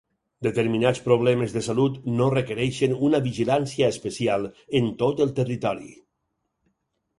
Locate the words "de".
1.57-1.61